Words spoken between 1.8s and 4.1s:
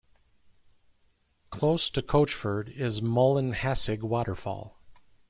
to Coachford is Mullinhassig